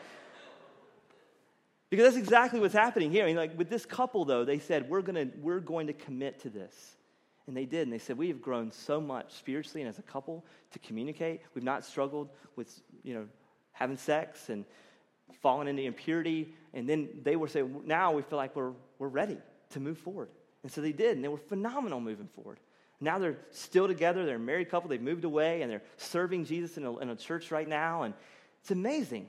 [1.94, 3.22] Because that's exactly what's happening here.
[3.22, 6.40] I mean, like with this couple, though, they said, we're, gonna, we're going to commit
[6.40, 6.96] to this.
[7.46, 7.82] And they did.
[7.82, 11.42] And they said, We have grown so much spiritually and as a couple to communicate.
[11.54, 13.26] We've not struggled with, you know,
[13.72, 14.64] having sex and
[15.40, 16.54] falling into impurity.
[16.72, 19.38] And then they were saying, Now we feel like we're, we're ready
[19.70, 20.30] to move forward.
[20.62, 21.16] And so they did.
[21.16, 22.58] And they were phenomenal moving forward.
[23.00, 24.24] Now they're still together.
[24.24, 24.88] They're a married couple.
[24.88, 28.02] They've moved away and they're serving Jesus in a, in a church right now.
[28.02, 28.14] And
[28.62, 29.28] it's amazing.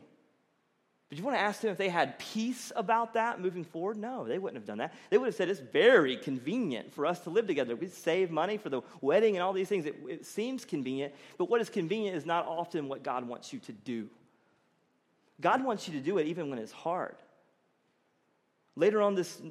[1.09, 3.95] But you want to ask them if they had peace about that moving forward?
[3.97, 4.93] No, they wouldn't have done that.
[5.11, 7.75] They would have said it's very convenient for us to live together.
[7.75, 9.85] We save money for the wedding and all these things.
[9.85, 13.59] It, it seems convenient, but what is convenient is not often what God wants you
[13.59, 14.09] to do.
[15.39, 17.15] God wants you to do it even when it's hard.
[18.77, 19.41] Later on this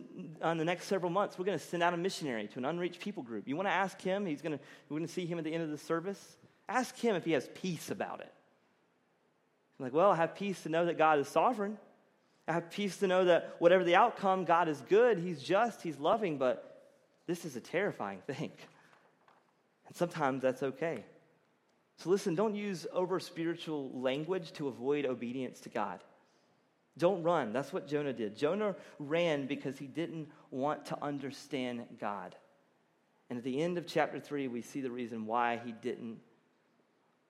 [0.42, 3.00] on the next several months, we're going to send out a missionary to an unreached
[3.00, 3.48] people group.
[3.48, 4.26] You want to ask him?
[4.26, 6.36] He's going to we're going to see him at the end of the service.
[6.68, 8.32] Ask him if he has peace about it.
[9.78, 11.78] I'm like, well, I have peace to know that God is sovereign.
[12.46, 15.98] I have peace to know that whatever the outcome, God is good, He's just, He's
[15.98, 16.92] loving, but
[17.26, 18.52] this is a terrifying thing.
[19.86, 21.04] And sometimes that's okay.
[21.96, 26.00] So listen, don't use over spiritual language to avoid obedience to God.
[26.96, 27.52] Don't run.
[27.52, 28.36] That's what Jonah did.
[28.36, 32.36] Jonah ran because he didn't want to understand God.
[33.30, 36.18] And at the end of chapter 3, we see the reason why he didn't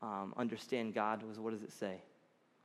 [0.02, 2.02] um, understand God was what does it say?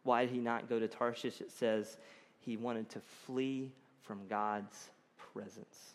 [0.04, 1.42] Why did he not go to Tarshish?
[1.42, 1.98] It says
[2.40, 4.90] he wanted to flee from God's
[5.34, 5.94] presence.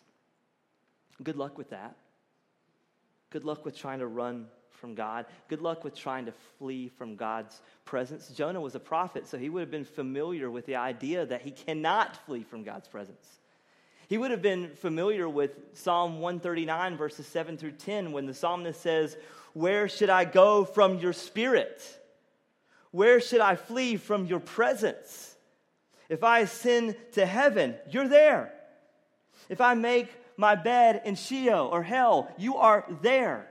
[1.23, 1.95] Good luck with that.
[3.29, 5.25] Good luck with trying to run from God.
[5.47, 8.29] Good luck with trying to flee from God's presence.
[8.29, 11.51] Jonah was a prophet, so he would have been familiar with the idea that he
[11.51, 13.39] cannot flee from God's presence.
[14.07, 18.79] He would have been familiar with Psalm 139, verses 7 through 10, when the psalmist
[18.81, 19.17] says,
[19.53, 21.81] Where should I go from your spirit?
[22.95, 25.35] Where should I flee from your presence?
[26.07, 28.53] If I ascend to heaven, you're there.
[29.49, 33.49] If I make my bed in Sheol or hell, you are there.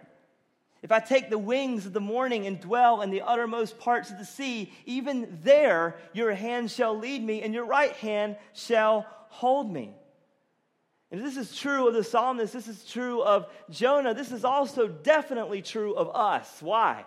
[0.80, 4.16] If I take the wings of the morning and dwell in the uttermost parts of
[4.16, 9.70] the sea, even there your hand shall lead me, and your right hand shall hold
[9.70, 9.94] me.
[11.10, 14.88] And this is true of the psalmist, this is true of Jonah, this is also
[14.88, 16.62] definitely true of us.
[16.62, 17.04] Why?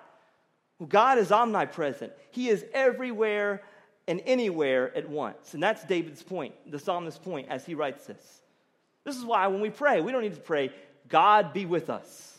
[0.85, 3.63] God is omnipresent, He is everywhere
[4.07, 5.53] and anywhere at once.
[5.53, 8.41] And that's David's point, the psalmist's point as he writes this.
[9.03, 10.71] This is why when we pray, we don't need to pray,
[11.09, 12.33] God be with us.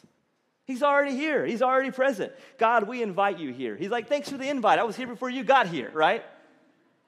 [0.65, 1.47] He's already here.
[1.47, 2.33] He's already present.
[2.59, 3.75] God, we invite you here.
[3.75, 4.79] He's like, thanks for the invite.
[4.79, 6.23] I was here before you got here, right?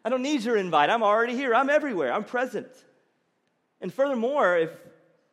[0.03, 0.88] I don't need your invite.
[0.88, 1.55] I'm already here.
[1.55, 2.11] I'm everywhere.
[2.12, 2.69] I'm present.
[3.83, 4.71] And furthermore, if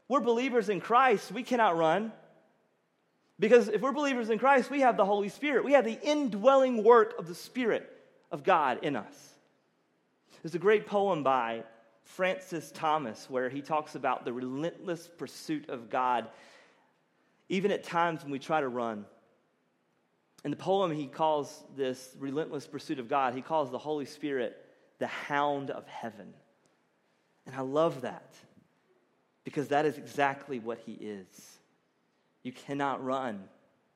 [0.10, 2.12] we're believers in Christ, we cannot run.
[3.40, 5.64] Because if we're believers in Christ, we have the Holy Spirit.
[5.64, 7.92] We have the indwelling work of the Spirit
[8.32, 9.34] of God in us.
[10.42, 11.64] There's a great poem by
[12.04, 16.28] Francis Thompson where he talks about the relentless pursuit of God,
[17.50, 19.06] even at times when we try to run.
[20.44, 24.64] In the poem, he calls this relentless pursuit of God, he calls the Holy Spirit
[25.00, 26.34] the hound of heaven.
[27.46, 28.34] And I love that
[29.44, 31.57] because that is exactly what he is.
[32.48, 33.44] You cannot run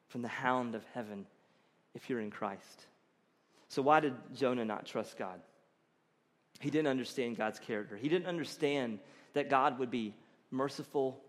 [0.10, 1.26] from the hound of heaven
[1.96, 2.86] if you're in Christ.
[3.70, 5.40] So, why did Jonah not trust God?
[6.60, 7.96] He didn't understand God's character.
[7.96, 9.00] He didn't understand
[9.36, 10.14] that God would be
[10.52, 11.22] merciful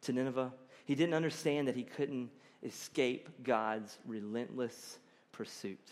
[0.00, 0.50] to Nineveh.
[0.86, 2.30] He didn't understand that he couldn't
[2.62, 4.98] escape God's relentless
[5.32, 5.90] pursuit.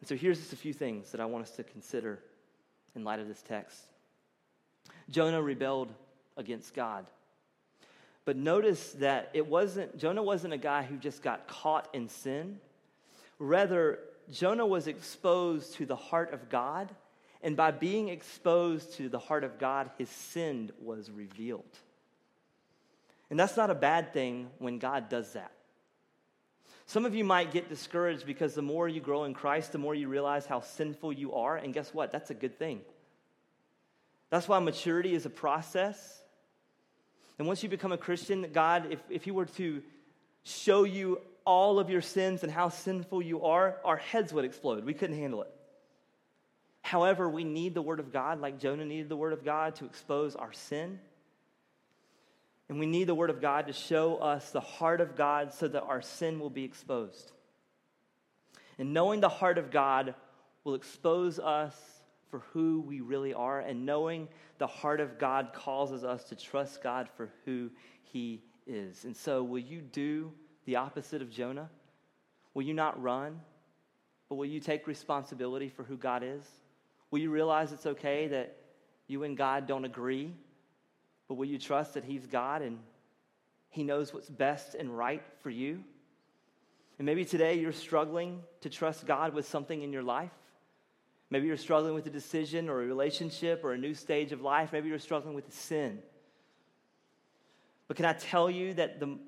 [0.00, 2.18] And so, here's just a few things that I want us to consider
[2.94, 3.84] in light of this text.
[5.08, 5.94] Jonah rebelled
[6.36, 7.06] against God.
[8.26, 12.58] But notice that it wasn't, Jonah wasn't a guy who just got caught in sin.
[13.38, 16.92] Rather, Jonah was exposed to the heart of God,
[17.40, 21.62] and by being exposed to the heart of God, his sin was revealed.
[23.30, 25.52] And that's not a bad thing when God does that.
[26.86, 29.94] Some of you might get discouraged because the more you grow in Christ, the more
[29.94, 31.56] you realize how sinful you are.
[31.56, 32.12] And guess what?
[32.12, 32.80] That's a good thing.
[34.30, 36.22] That's why maturity is a process.
[37.38, 39.82] And once you become a Christian, God, if, if He were to
[40.44, 44.84] show you all of your sins and how sinful you are, our heads would explode.
[44.84, 45.50] We couldn't handle it.
[46.82, 49.86] However, we need the Word of God, like Jonah needed the Word of God to
[49.86, 51.00] expose our sin.
[52.68, 55.68] And we need the Word of God to show us the heart of God so
[55.68, 57.32] that our sin will be exposed.
[58.78, 60.14] And knowing the heart of God
[60.64, 61.74] will expose us
[62.30, 63.60] for who we really are.
[63.60, 67.70] And knowing the heart of God causes us to trust God for who
[68.02, 69.04] He is.
[69.04, 70.32] And so, will you do
[70.64, 71.70] the opposite of Jonah?
[72.54, 73.40] Will you not run,
[74.28, 76.44] but will you take responsibility for who God is?
[77.10, 78.56] Will you realize it's okay that
[79.06, 80.32] you and God don't agree,
[81.28, 82.78] but will you trust that He's God and
[83.68, 85.84] He knows what's best and right for you?
[86.98, 90.32] And maybe today you're struggling to trust God with something in your life.
[91.30, 94.72] Maybe you're struggling with a decision or a relationship or a new stage of life.
[94.72, 96.00] Maybe you're struggling with sin.
[97.88, 99.18] But can I tell you that, the,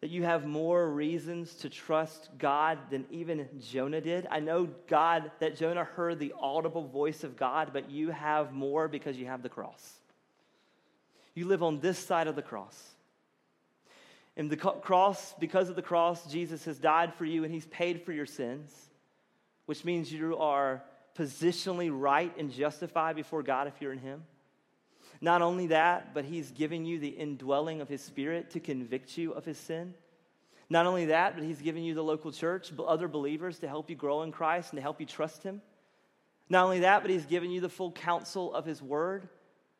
[0.00, 4.26] that you have more reasons to trust God than even Jonah did?
[4.30, 8.88] I know God, that Jonah heard the audible voice of God, but you have more
[8.88, 10.00] because you have the cross.
[11.34, 12.94] You live on this side of the cross.
[14.36, 18.02] In the cross, because of the cross, Jesus has died for you and he's paid
[18.02, 18.70] for your sins,
[19.66, 20.82] which means you are
[21.16, 24.24] positionally right and justified before God if you're in him.
[25.20, 29.32] Not only that, but he's giving you the indwelling of his spirit to convict you
[29.32, 29.94] of his sin.
[30.68, 33.96] Not only that, but he's giving you the local church, other believers to help you
[33.96, 35.62] grow in Christ and to help you trust him.
[36.48, 39.28] Not only that, but he's given you the full counsel of his word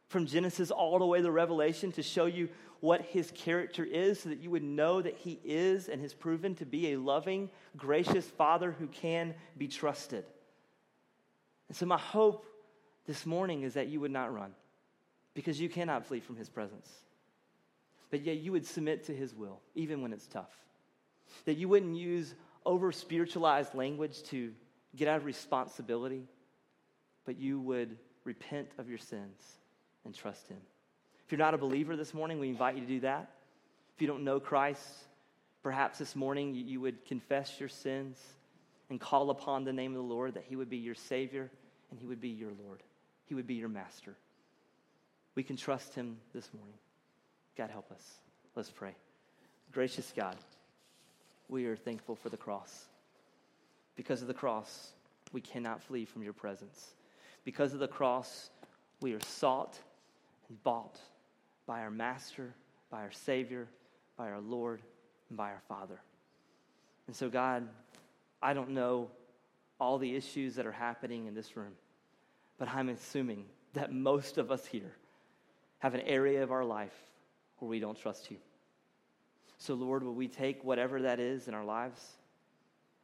[0.09, 2.49] from Genesis all the way to Revelation to show you
[2.81, 6.55] what his character is so that you would know that he is and has proven
[6.57, 10.25] to be a loving, gracious father who can be trusted.
[11.69, 12.47] And so, my hope
[13.07, 14.53] this morning is that you would not run
[15.35, 16.91] because you cannot flee from his presence.
[18.11, 20.53] But yet, you would submit to his will, even when it's tough.
[21.45, 24.53] That you wouldn't use over spiritualized language to
[24.95, 26.27] get out of responsibility,
[27.25, 29.41] but you would repent of your sins
[30.05, 30.59] and trust him.
[31.25, 33.31] If you're not a believer this morning, we invite you to do that.
[33.95, 34.87] If you don't know Christ,
[35.63, 38.19] perhaps this morning you would confess your sins
[38.91, 41.51] and call upon the name of the Lord that he would be your Savior
[41.91, 42.83] and he would be your Lord.
[43.27, 44.17] He would be your master.
[45.35, 46.79] We can trust him this morning.
[47.57, 48.03] God, help us.
[48.55, 48.95] Let's pray.
[49.73, 50.37] Gracious God,
[51.49, 52.87] we are thankful for the cross.
[53.97, 54.93] Because of the cross,
[55.33, 56.95] we cannot flee from your presence.
[57.45, 58.51] Because of the cross,
[59.01, 59.79] we are sought
[60.49, 60.99] and bought
[61.67, 62.55] by our Master,
[62.91, 63.69] by our Savior,
[64.17, 64.83] by our Lord,
[65.29, 66.01] and by our Father.
[67.07, 67.69] And so, God,
[68.43, 69.11] I don't know
[69.79, 71.73] all the issues that are happening in this room,
[72.59, 74.93] but I'm assuming that most of us here
[75.79, 76.95] have an area of our life
[77.59, 78.39] where we don't trust you.
[79.59, 82.01] So, Lord, will we take whatever that is in our lives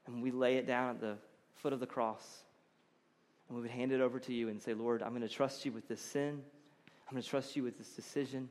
[0.07, 1.17] and we lay it down at the
[1.57, 2.43] foot of the cross
[3.49, 5.65] and we would hand it over to you and say, Lord, I'm going to trust
[5.65, 6.43] you with this sin.
[7.07, 8.49] I'm going to trust you with this decision.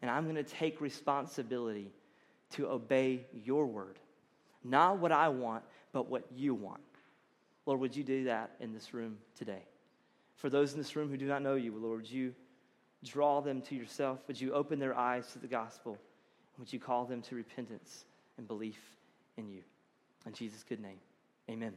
[0.00, 1.90] And I'm going to take responsibility
[2.52, 3.98] to obey your word.
[4.62, 6.80] Not what I want, but what you want.
[7.66, 9.62] Lord, would you do that in this room today?
[10.36, 12.34] For those in this room who do not know you, Lord, would you
[13.04, 14.20] draw them to yourself?
[14.26, 15.98] Would you open their eyes to the gospel?
[16.58, 18.04] Would you call them to repentance
[18.36, 18.80] and belief
[19.36, 19.62] in you?
[20.26, 20.98] In Jesus' good name,
[21.50, 21.74] amen.